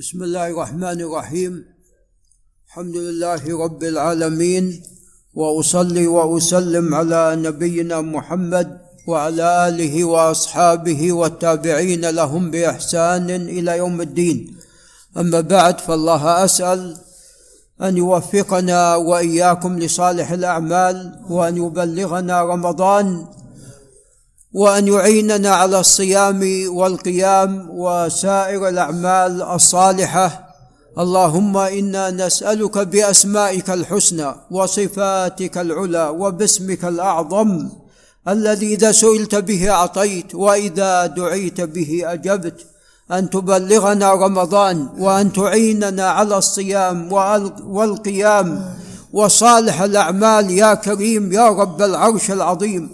[0.00, 1.64] بسم الله الرحمن الرحيم.
[2.68, 4.82] الحمد لله رب العالمين
[5.34, 14.56] وأصلي وأسلم على نبينا محمد وعلى آله وأصحابه والتابعين لهم بإحسان إلى يوم الدين.
[15.20, 16.96] أما بعد فالله أسأل
[17.82, 20.96] أن يوفقنا وإياكم لصالح الأعمال
[21.30, 23.26] وأن يبلغنا رمضان
[24.52, 30.50] وأن يعيننا على الصيام والقيام وسائر الأعمال الصالحة.
[30.98, 37.68] اللهم إنا نسألك بأسمائك الحسنى وصفاتك العلى وباسمك الأعظم
[38.28, 42.66] الذي إذا سئلت به أعطيت وإذا دعيت به أجبت.
[43.12, 47.12] أن تبلغنا رمضان وأن تعيننا على الصيام
[47.66, 48.74] والقيام.
[49.12, 52.90] وصالح الأعمال يا كريم يا رب العرش العظيم.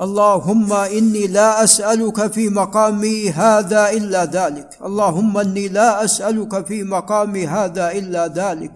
[0.00, 4.68] اللهم إني لا أسألك في مقامي هذا إلا ذلك.
[4.84, 8.72] اللهم إني لا أسألك في مقامي هذا إلا ذلك.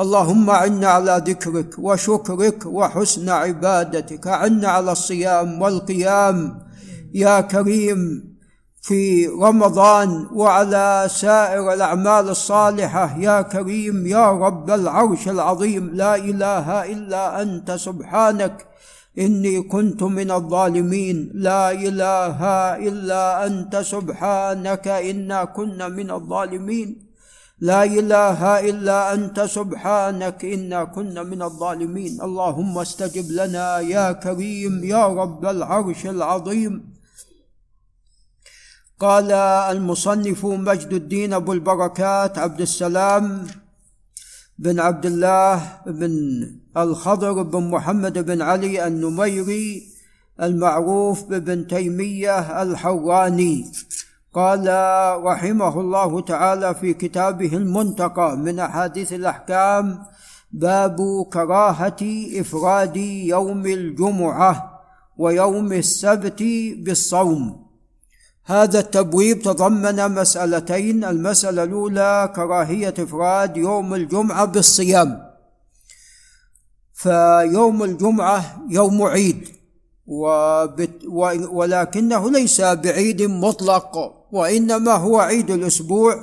[0.00, 4.26] اللهم عنا على ذكرك وشكرك وحسن عبادتك.
[4.26, 6.58] عنا على الصيام والقيام.
[7.14, 7.98] يا كريم
[8.82, 17.42] في رمضان وعلى سائر الأعمال الصالحة يا كريم يا رب العرش العظيم لا إله إلا
[17.42, 18.66] أنت سبحانك.
[19.18, 21.30] إني كنت من الظالمين.
[21.34, 22.40] لا إله
[22.88, 26.88] إلا أنت سبحانك إنا كنا من الظالمين.
[27.60, 32.20] لا إله إلا أنت سبحانك إنا كنا من الظالمين.
[32.20, 36.74] اللهم استجب لنا يا كريم يا رب العرش العظيم.
[39.00, 39.32] قال
[39.72, 43.46] المصنف مجد الدين أبو البركات عبد السلام
[44.58, 46.10] بن عبد الله بن
[46.76, 49.82] الخضر بن محمد بن علي النميري
[50.42, 53.72] المعروف بابن تيمية الحراني
[54.32, 54.68] قال
[55.24, 59.98] رحمه الله تعالى في كتابه المنتقى من أحاديث الأحكام
[60.52, 60.96] باب
[61.32, 61.96] كراهة
[62.40, 64.80] إفراد يوم الجمعة
[65.16, 66.42] ويوم السبت
[66.76, 67.65] بالصوم.
[68.48, 75.22] هذا التبويب تضمن مسألتين المسألة الأولى كراهية إفراد يوم الجمعة بالصيام.
[76.94, 79.48] فيوم الجمعة يوم عيد
[81.52, 83.96] ولكنه ليس بعيد مطلق
[84.32, 86.14] وإنما هو عيد الأسبوع.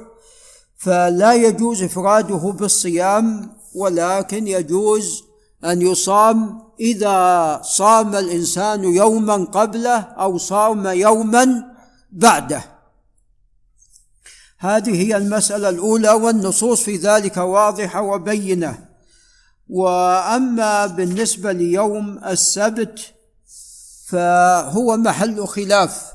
[0.77, 5.23] فلا يجوز إفراده بالصيام ولكن يجوز
[5.65, 11.72] أن يصام إذا صام الإنسان يوما قبله أو صام يوما
[12.13, 12.63] بعده.
[14.57, 18.85] هذه هي المسألة الأولى والنصوص في ذلك واضحة وبينة.
[19.69, 22.99] وأما بالنسبة ليوم السبت
[24.07, 26.11] فهو محل خلاف.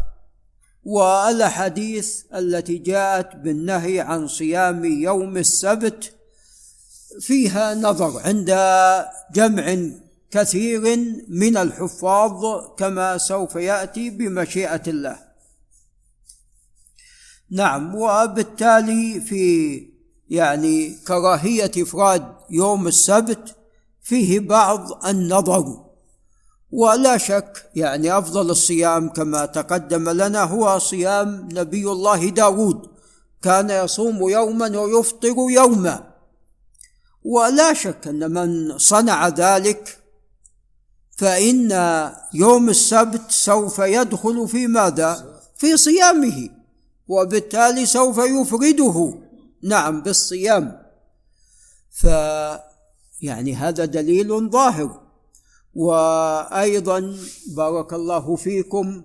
[0.84, 6.12] والأحاديث التي جاءت بالنهي عن صيام يوم السبت
[7.20, 8.50] فيها نظر عند
[9.32, 9.90] جمع
[10.30, 10.80] كثير
[11.28, 12.44] من الحفاظ
[12.76, 15.27] كما سوف يأتي بمشيئة الله.
[17.50, 19.86] نعم وبالتالي في
[20.30, 23.56] يعني كراهية إفراد يوم السبت
[24.02, 25.84] فيه بعض النظر.
[26.70, 32.86] ولا شك يعني أفضل الصيام كما تقدم لنا هو صيام نبي الله داود.
[33.42, 36.14] كان يصوم يوما ويفطر يوما.
[37.24, 39.98] ولا شك أن من صنع ذلك
[41.16, 41.70] فإن
[42.34, 46.57] يوم السبت سوف يدخل في ماذا؟ في صيامه.
[47.08, 49.14] وبالتالي سوف يفرده.
[49.62, 50.82] نعم بالصيام.
[51.90, 52.04] ف
[53.20, 55.00] يعني هذا دليل ظاهر.
[55.74, 57.16] وأيضا
[57.56, 59.04] بارك الله فيكم.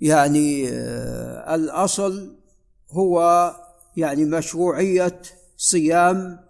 [0.00, 2.36] يعني آه، الأصل
[2.90, 3.56] هو
[3.96, 5.22] يعني مشروعية
[5.56, 6.40] صيام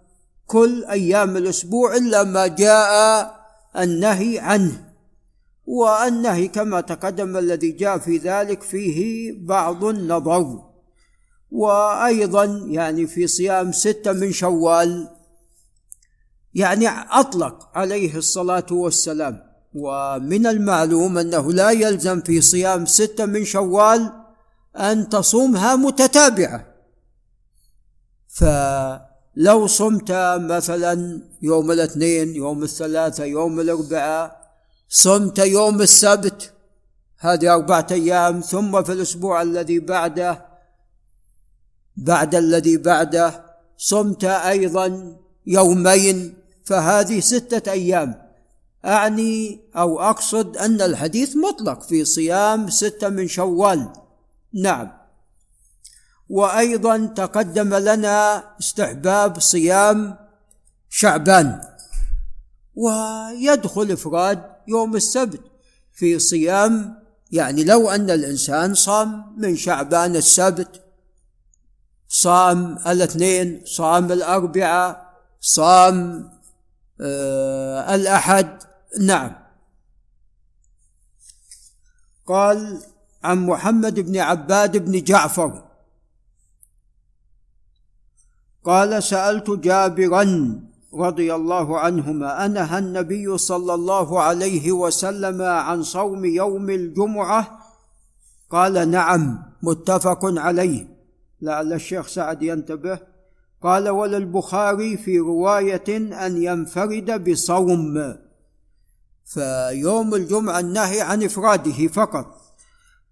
[0.47, 3.35] كل أيام الأسبوع إلا ما جاء
[3.77, 4.86] النهي عنه.
[5.67, 10.63] والنهي كما تقدم الذي جاء في ذلك فيه بعض النظر
[11.51, 15.07] وأيضا يعني في صيام ستة من شوال
[16.55, 19.43] يعني أطلق عليه الصلاة والسلام.
[19.73, 24.11] ومن المعلوم أنه لا يلزم في صيام ستة من شوال
[24.77, 26.73] أن تصومها متتابعة.
[28.27, 34.46] فلو صمت مثلا يوم الاثنين يوم الثلاثاء يوم الأربعاء
[34.89, 36.53] صمت يوم السبت.
[37.19, 40.45] هذه أربعة أيام ثم في الأسبوع الذي بعده
[41.97, 43.45] بعد الذي بعده
[43.77, 45.17] صمت أيضا
[45.47, 46.33] يومين
[46.65, 48.27] فهذه ستة أيام.
[48.85, 53.89] أعني أو أقصد أن الحديث مطلق في صيام ستة من شوال.
[54.53, 54.91] نعم.
[56.29, 60.17] وأيضا تقدم لنا استحباب صيام
[60.89, 61.61] شعبان.
[62.75, 65.41] ويدخل إفراد يوم السبت
[65.93, 70.81] في صيام يعني لو أن الإنسان صام من شعبان السبت
[72.07, 76.29] صام الاثنين صام الاربعاء صام
[77.01, 78.63] آه الأحد
[78.99, 79.35] نعم.
[82.27, 82.81] قال
[83.23, 85.67] عن محمد بن عباد بن جعفر.
[88.63, 90.23] قال سألت جابرا
[90.93, 97.59] رضي الله عنهما أنهى النبي صلى الله عليه وسلم عن صوم يوم الجمعة
[98.49, 100.87] قال نعم متفق عليه.
[101.41, 102.99] لعل الشيخ سعد ينتبه.
[103.63, 108.15] قال وللبخاري في رواية أن ينفرد بصوم
[109.25, 112.46] فيوم الجمعة النهي عن إفراده فقط.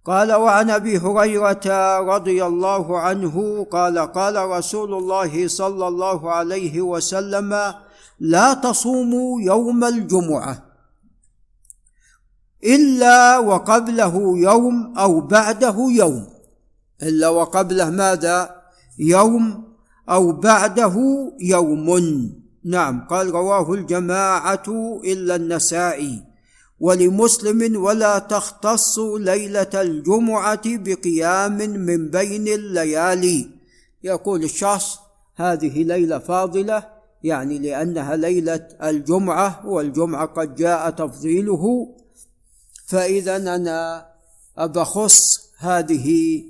[0.05, 7.73] قال وعن أبي هريرة رضي الله عنه قال قال رسول الله صلى الله عليه وسلم
[8.19, 10.65] لا تصوموا يوم الجمعة
[12.63, 16.27] إلا وقبله يوم أو بعده يوم.
[17.03, 18.55] إلا وقبله ماذا؟
[18.99, 19.63] يوم
[20.09, 20.95] أو بعده
[21.39, 21.87] يوم.
[22.65, 26.34] نعم قال رواه الجماعة إلا النسائي.
[26.79, 33.49] ولمسلم ولا تختص ليلة الجمعة بقيام من بين الليالي.
[34.03, 34.97] يقول الشخص
[35.35, 36.87] هذه ليلة فاضلة
[37.23, 41.95] يعني لأنها ليلة الجمعة والجمعة قد جاء تفضيله.
[42.87, 44.05] فإذا أنا
[44.57, 46.41] أبخص هذه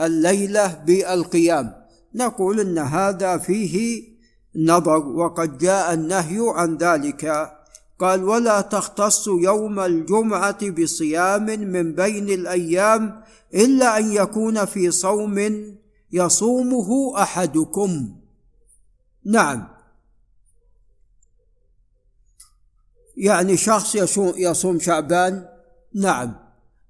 [0.00, 1.74] الليلة بالقيام.
[2.14, 4.04] نقول إن هذا فيه
[4.56, 7.50] نظر وقد جاء النهي عن ذلك.
[8.00, 13.22] قال ولا تختص يوم الجمعة بصيام من بين الأيام
[13.54, 15.66] إلا أن يكون في صوم
[16.12, 18.16] يصومه أحدكم.
[19.24, 19.68] نعم.
[23.16, 23.94] يعني شخص
[24.36, 25.48] يصوم شعبان؟
[25.94, 26.34] نعم.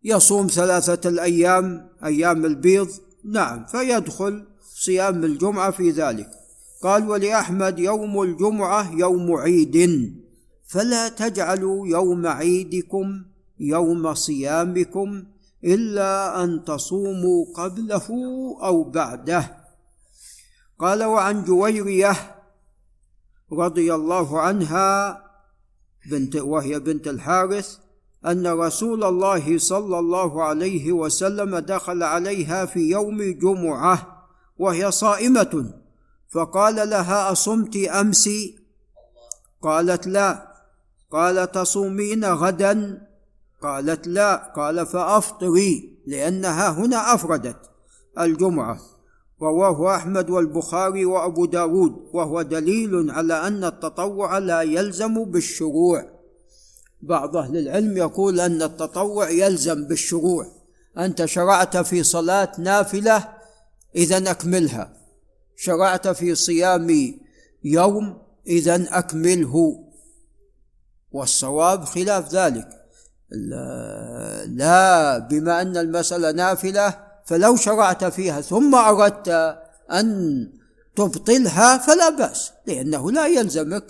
[0.05, 2.91] يصوم ثلاثة الأيام أيام البيض؟
[3.25, 3.67] نعم.
[3.67, 6.31] فيدخل صيام الجمعة في ذلك.
[6.83, 10.21] قال ولأحمد يوم الجمعة يوم عيد.
[10.71, 13.25] فلا تجعلوا يوم عيدكم
[13.61, 15.25] يوم صيامكم
[15.65, 18.09] إلا أن تصوموا قبله
[18.63, 19.57] أو بعده.
[20.79, 22.37] قال وعن جويرية
[23.53, 25.23] رضي الله عنها
[26.11, 27.79] بنت وهي بنت الحارث
[28.27, 34.27] أن رسول الله صلى الله عليه وسلم دخل عليها في يوم جمعة
[34.59, 35.75] وهي صائمة
[36.29, 38.29] فقال لها أصمت امس
[39.63, 40.50] قالت لا.
[41.11, 43.07] قال تصومين غدا؟
[43.63, 44.53] قالت لا.
[44.57, 47.57] قال فأفطري لأنها هنا أفردت.
[48.19, 48.81] الجمعة.
[49.43, 51.93] رواه أحمد والبخاري وأبو داود.
[52.13, 56.05] وهو دليل على أن التطوع لا يلزم بالشروع.
[57.03, 60.47] بعض أهل العلم يقول أن التطوع يلزم بالشروع.
[60.99, 63.29] أنت شرعت في صلاة نافلة
[63.97, 64.93] إذا أكملها.
[65.57, 67.15] شرعت في صيام
[67.65, 69.85] يوم إذا أكمله.
[71.13, 72.69] والصواب خلاف ذلك.
[74.47, 79.59] لا بما أن المسألة نافلة فلو شرعت فيها ثم أردت
[79.93, 80.49] أن
[80.97, 83.85] تبطلها فلا بأس لأنه لا يلزمك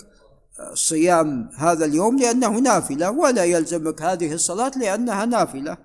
[0.73, 5.77] صيام هذا اليوم لأنه نافلة ولا يلزمك هذه الصلاة لأنها نافلة.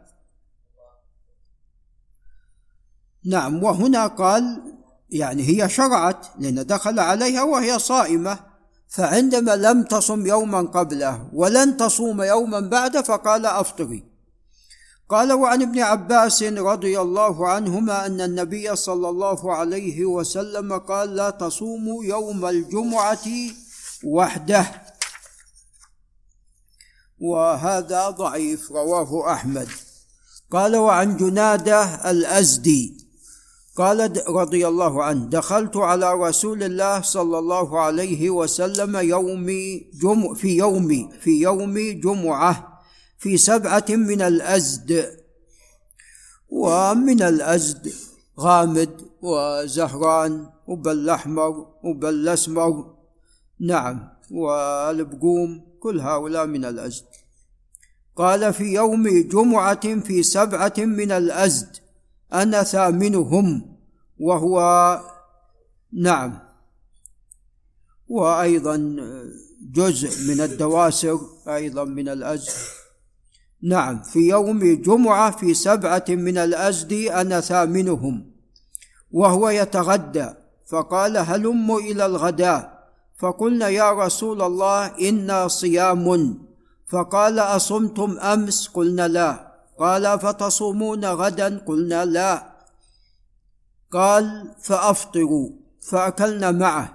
[3.25, 4.63] نعم وهنا قال
[5.11, 8.39] يعني هي شرعت لأن دخل عليها وهي صائمة.
[8.89, 14.05] فعندما لم تصم يوما قبله ولن تصوم يوما بعده فقال أفطري.
[15.09, 21.31] قال وعن ابن عباس رضي الله عنهما أن النبي صلى الله عليه وسلم قال لا
[21.31, 23.27] تصوموا يوم الجمعة
[24.05, 24.67] وحده.
[27.19, 29.69] وهذا ضعيف رواه أحمد.
[30.51, 32.96] قال وعن جنادة الأزدي.
[33.77, 39.47] قال رضي الله عنه دخلت على رسول الله صلى الله عليه وسلم يوم
[40.03, 42.83] جم في يوم في يوم جمعة
[43.19, 45.17] في سبعة من الأزد
[46.49, 47.93] ومن الأزد
[48.41, 52.95] غامد وزهران وبل أحمر وبل أسمر
[53.61, 57.05] نعم والبقوم كل هؤلاء من الأزد.
[58.17, 61.77] قال في يوم جمعة في سبعة من الأزد.
[62.33, 63.77] أنا ثامنهم
[64.19, 64.61] وهو
[65.93, 66.39] نعم.
[68.09, 68.97] وأيضا
[69.73, 72.53] جزء من الدواسر أيضا من الأزد
[73.63, 78.33] نعم في يوم جمعة في سبعة من الأزد أنا ثامنهم
[79.11, 80.29] وهو يتغدى.
[80.67, 86.39] فقال هلم إلى الغداء؟ فقلنا يا رسول الله إنا صيام.
[86.87, 89.46] فقال أصمتم أمس؟ قلنا لا.
[89.79, 92.53] قال فتصومون غدا؟ قلنا لا.
[93.93, 95.51] قال فأفطروا.
[95.81, 96.93] فأكلنا معه.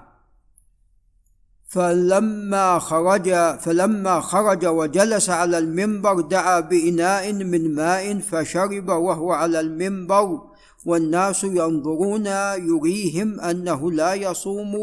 [1.67, 10.41] فلما خرج فلما خرج وجلس على المنبر دعا بإناء من ماء فشرب وهو على المنبر.
[10.85, 14.77] والناس ينظرون يريهم أنه لا يصوم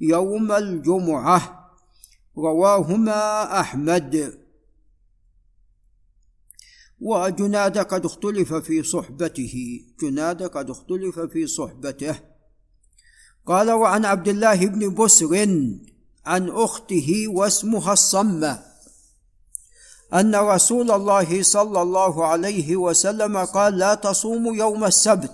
[0.00, 1.70] يوم الجمعة.
[2.38, 4.39] رواهما أحمد.
[7.00, 12.20] وجناد قد اختلف في صحبته جناد قد اختلف في صحبته.
[13.46, 15.48] قال وعن عبد الله بن بسر
[16.26, 18.62] عن أخته واسمها الصمه
[20.14, 25.32] أن رسول الله صلى الله عليه وسلم قال لا تصوموا يوم السبت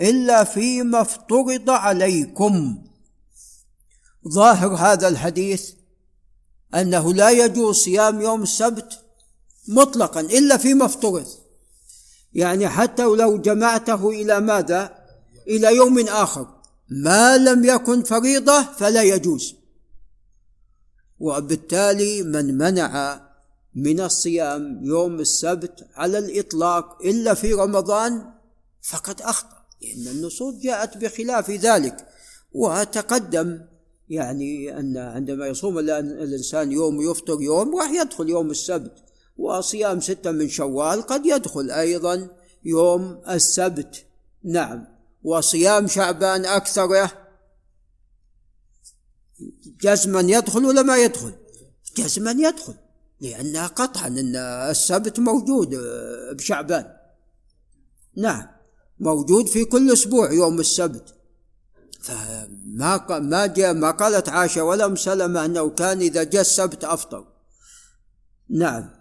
[0.00, 2.78] إلا فيما افترض عليكم.
[4.28, 5.72] ظاهر هذا الحديث
[6.74, 9.05] أنه لا يجوز صيام يوم السبت
[9.68, 11.26] مطلقا إلا فيما افترض.
[12.34, 14.98] يعني حتى لو جمعته إلى ماذا؟
[15.48, 16.46] إلى يوم آخر.
[16.88, 19.54] ما لم يكن فريضة فلا يجوز.
[21.18, 23.20] وبالتالي من منع
[23.74, 28.24] من الصيام يوم السبت على الإطلاق إلا في رمضان
[28.82, 29.56] فقد أخطأ.
[29.82, 32.08] لأن النصوص جاءت بخلاف ذلك.
[32.52, 33.60] وتقدم
[34.08, 39.05] يعني أن عندما يصوم الإنسان يوم يفطر يوم راح يدخل يوم السبت.
[39.38, 42.28] وصيام ستة من شوال قد يدخل أيضا
[42.64, 44.04] يوم السبت.
[44.44, 44.86] نعم.
[45.22, 47.12] وصيام شعبان أكثره
[49.80, 51.32] جزما يدخل ولا ما يدخل؟
[51.96, 52.74] جزما يدخل
[53.20, 54.36] لأن قطعا أن
[54.70, 56.96] السبت موجود آه، بشعبان.
[58.16, 58.46] نعم.
[59.00, 61.14] موجود في كل أسبوع يوم السبت.
[62.00, 67.26] فما ما جاء ما قالت عائشة ولا أم سلمة أنه كان إذا جاء السبت أفطر
[68.50, 68.95] نعم.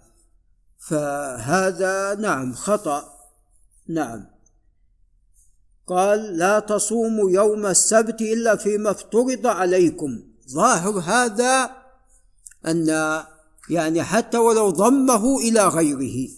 [0.89, 3.09] فهذا نعم خطأ.
[3.87, 4.25] نعم.
[5.87, 10.23] قال لا تصوموا يوم السبت إلا فيما افترض عليكم.
[10.49, 11.71] ظاهر هذا
[12.67, 12.87] أن
[13.69, 16.29] يعني حتى ولو ضمه إلى غيره.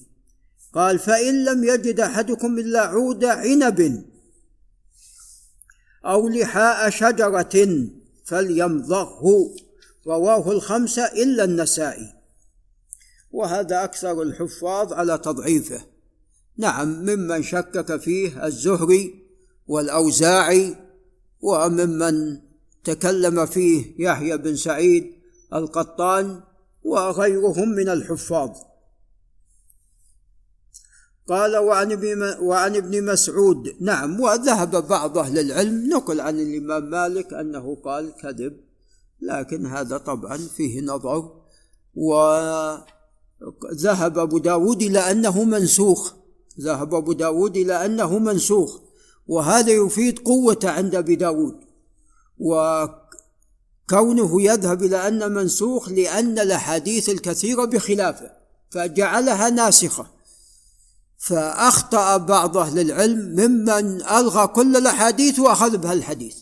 [0.74, 4.06] قال فإن لم يجد أحدكم إلا عود عنب
[6.06, 7.88] أو لحاء شجرة
[8.26, 9.56] فليمضغه.
[10.08, 12.17] رواه الخمسة إلا النسائي.
[13.32, 15.82] وهذا أكثر الحفاظ على تضعيفه.
[16.58, 19.28] نعم ممن شكك فيه الزهري
[19.68, 20.76] والأوزاعي
[21.42, 22.42] وممن
[22.84, 25.14] تكلم فيه يحيى بن سعيد
[25.54, 26.42] القطان
[26.84, 28.50] وغيرهم من الحفاظ.
[31.28, 33.76] قال وعن ابن وعن ابن مسعود.
[33.82, 38.68] نعم وذهب بعض أهل العلم نقل عن الإمام مالك أنه قال كذب
[39.22, 41.32] لكن هذا طبعا فيه نظر
[43.42, 46.14] وذهب أبو داود إلى أنه منسوخ.
[46.62, 48.80] ذهب أبو داود إلى أنه منسوخ.
[49.28, 51.56] وهذا يفيد قوة عند أبي داود.
[52.40, 58.32] وكونه يذهب إلى أن منسوخ لأن الأحاديث الكثيرة بخلافه
[58.70, 60.18] فجعلها ناسخة.
[61.18, 66.38] فأخطأ بعض أهل العلم ممن ألغى كل الأحاديث وأخذ بها الحديث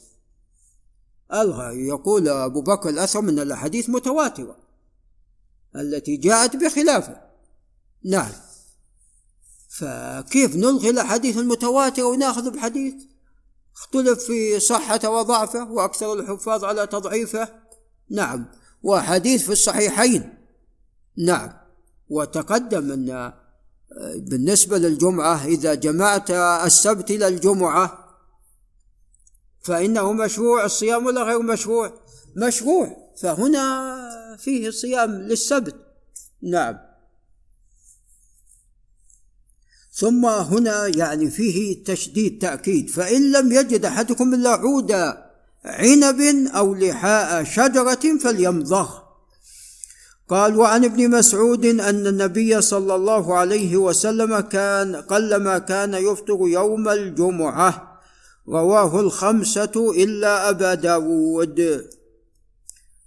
[1.33, 4.64] ألغى يقول أبو بكر الأثرم أن الأحاديث متواترة.
[5.75, 7.21] التي جاءت بخلافه.
[8.03, 8.31] نعم.
[9.69, 12.93] فكيف نلغي الأحاديث المتواترة ونأخذ بحديث؟
[13.75, 17.49] اختلف في صحته وضعفه وأكثر الحفاظ على تضعيفه.
[18.09, 18.45] نعم.
[18.83, 20.33] وأحاديث في الصحيحين.
[21.17, 21.53] نعم.
[22.09, 23.33] وتقدم أن آه،
[24.17, 26.31] بالنسبة للجمعة إذا جمعت
[26.65, 28.05] السبت إلى الجمعة
[29.63, 31.93] فإنه مشروع الصيام ولا غير مشروع.
[32.35, 33.11] مشروع.
[33.21, 33.95] فهنا
[34.37, 35.75] فيه صيام للسبت.
[36.41, 36.77] نعم.
[39.91, 42.89] ثم هنا يعني فيه تشديد تأكيد.
[42.89, 44.91] فإن لم يجد أحدكم إلا عود
[45.65, 49.05] عنب أو لحاء شجرة فليمضغ.
[50.29, 56.89] قال وعن ابن مسعود أن النبي صلى الله عليه وسلم كان قلما كان يفطر يوم
[56.89, 58.01] الجمعة.
[58.49, 61.85] رواه الخمسة إلا أبا داود.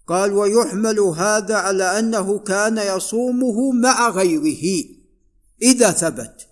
[0.08, 4.84] قال ويحمل هذا على أنه كان يصومه مع غيره.
[5.62, 6.48] إذا ثبت.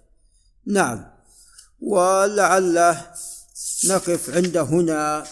[0.66, 1.10] نعم.
[1.80, 3.12] ولعله
[3.84, 5.26] نقف عند هنا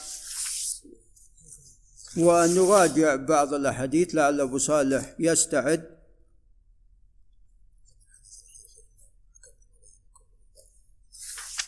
[2.17, 4.15] ونراجع بعض الأحاديث.
[4.15, 5.95] لعل أبو صالح يستعد.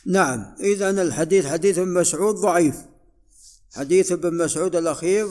[0.07, 0.57] نعم.
[0.61, 2.77] إذا الحديث حديث ابن مسعود ضعيف.
[3.75, 5.29] حديث ابن مسعود الأخير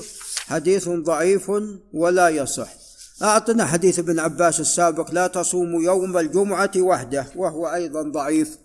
[0.47, 1.51] حديث ضعيف
[1.93, 2.73] ولا يصح.
[3.21, 8.57] أعطنا حديث ابن عباس السابق لا تصوموا يوم الجمعة وحده وهو أيضا ضعيف.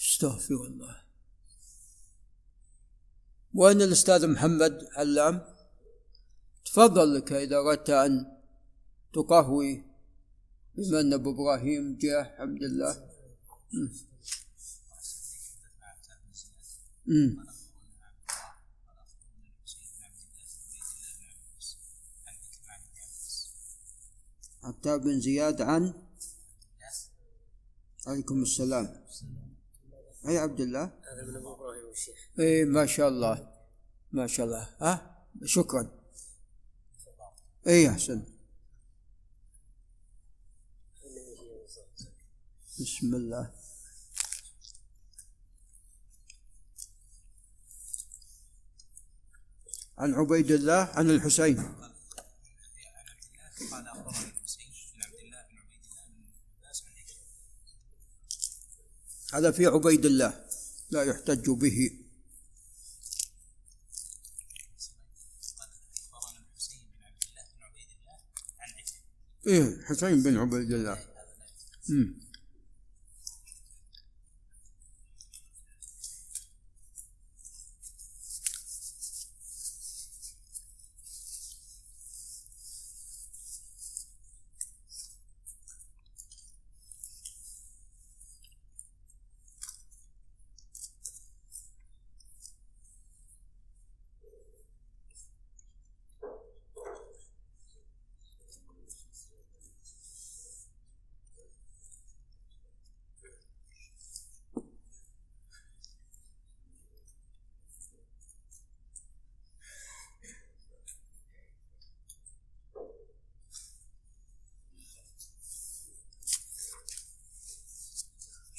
[0.00, 0.96] استغفر الله.
[3.54, 5.56] وين الأستاذ محمد علام؟
[6.64, 8.35] تفضل لك إذا أردت أن
[9.16, 9.84] تقهوي.
[10.74, 13.10] بما أن أبو إبراهيم جاء الحمد لله.
[17.08, 17.46] أمم.
[24.64, 25.94] عتاب بن زياد عن؟
[28.06, 29.04] عليكم السلام.
[30.28, 32.16] أي عبد الله؟ هذا من أبو إبراهيم الشيخ.
[32.40, 33.52] اي ما شاء الله.
[34.12, 34.76] ما شاء الله.
[34.80, 35.90] ها؟ شكرا.
[37.66, 38.35] اي أحسن.
[42.80, 43.50] بسم الله.
[49.98, 51.56] عن عبيد الله عن الحسين.
[53.70, 53.86] قال
[59.32, 60.46] هذا في عبيد الله
[60.90, 61.90] لا يحتج به.
[69.46, 71.04] إيه حسين بن عبيد الله.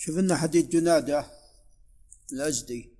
[0.08, 1.26] شوف لنا حديث جنادة
[2.34, 2.97] الأزدي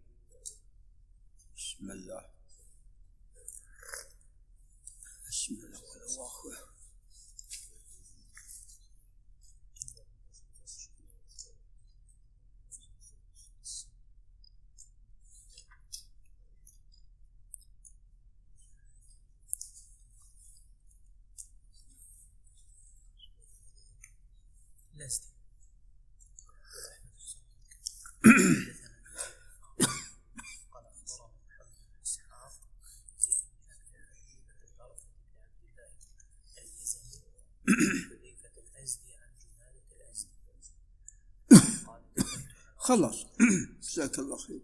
[42.88, 43.26] خلاص.
[43.84, 44.62] جزاك الله خير.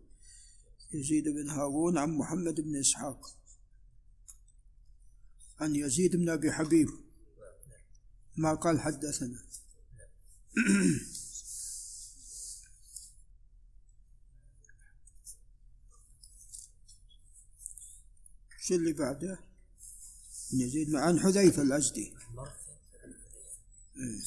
[0.93, 3.37] يزيد بن هارون عن محمد بن إسحاق.
[5.59, 6.89] عن يزيد بن أبي حبيب.
[8.37, 9.43] ما قال حدثنا.
[18.65, 19.39] شو اللي بعده؟
[20.53, 22.13] يزيد عن حذيفة الأزدي.
[23.97, 24.21] إيه.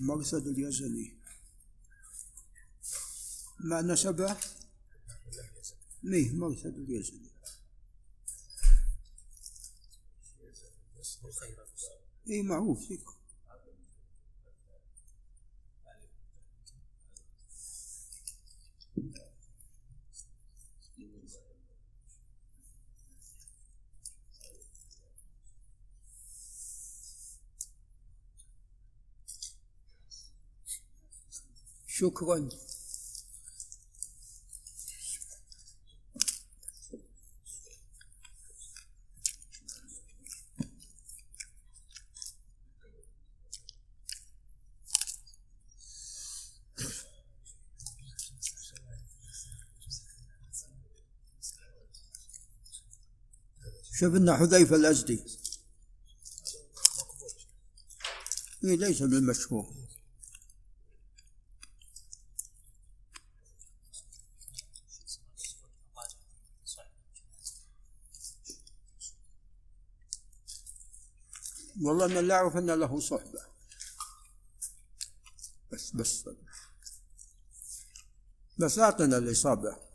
[0.00, 1.23] مرثد اليزني.
[3.64, 4.36] ما نسبه
[6.02, 7.30] ميه مرثد اليزني
[12.30, 13.14] إي معروف فيكم
[31.86, 32.48] شكرا.
[53.94, 55.24] شفنا حذيفة الأزدي.
[58.64, 59.74] إيه ليس بالمشهور.
[71.82, 73.40] والله أنا لا أعرف أن له صحبة.
[75.72, 76.28] بس بس.
[78.58, 79.93] بس أعطنا الإصابة.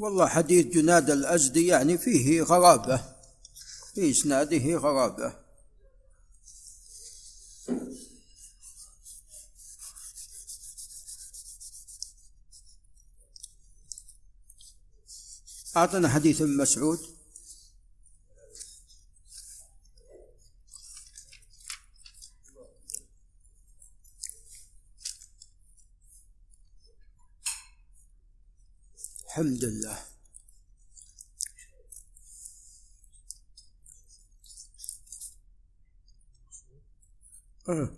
[0.00, 3.02] والله حديث جناد الأزدي يعني فيه غرابة
[3.94, 5.34] في إسناده غرابة.
[15.76, 17.19] أعطنا حديث ابن مسعود.
[29.40, 29.98] الحمد لله.
[37.68, 37.90] أه.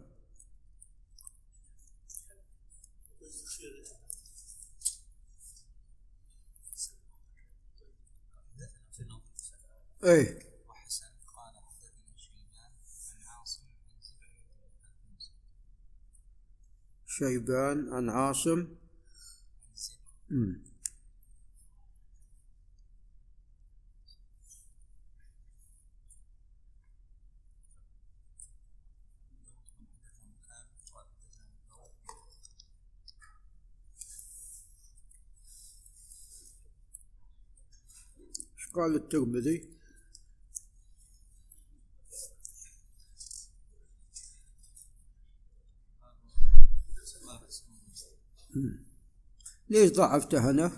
[10.05, 10.39] إيه.
[10.69, 12.73] وحسن قال حدثنا شيبان
[13.11, 13.63] عن عاصم.
[17.07, 18.77] شيبان عن عاصم
[38.75, 39.69] قال الترمذي.
[49.71, 50.73] ليش ضعفته هنا؟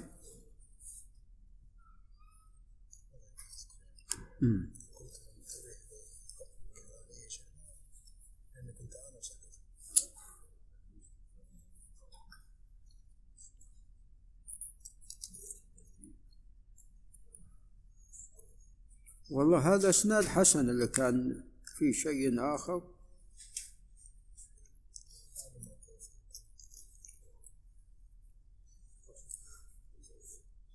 [19.34, 21.44] والله هذا إسناد حسن اللي كان
[21.78, 22.82] في شيء آخر.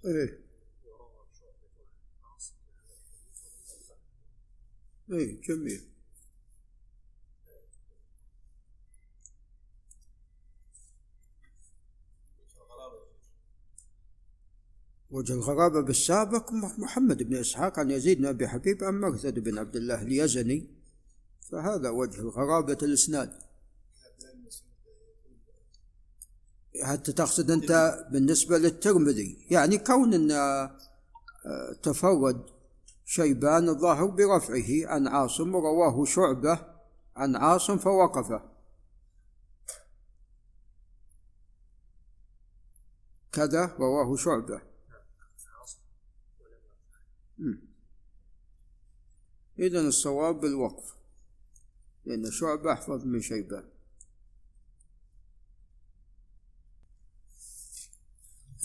[0.06, 0.40] إيه.
[5.12, 5.99] إيه جميل.
[15.12, 19.76] وجه الغرابة بالسابق محمد بن إسحاق عن يزيد بن أبي حبيب عن مرثد بن عبد
[19.76, 20.68] الله اليزني.
[21.52, 23.34] فهذا وجه الغرابة الإسناد.
[26.84, 29.48] حتى تقصد أنت بالنسبة للترمذي.
[29.52, 30.78] يعني كون أن آه،
[31.84, 32.46] تفرد
[33.06, 36.60] شيبان الظاهر برفعه عن عاصم ورواه شعبة
[37.16, 38.42] عن عاصم فوقفه.
[43.32, 44.69] كذا رواه شعبة.
[49.60, 50.96] إذا الصواب بالوقف
[52.06, 53.70] لأن شعبة أحفظ من شيبان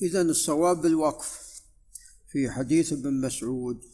[0.03, 1.63] إذا الصواب بالوقف
[2.29, 3.85] في حديث ابن مسعود.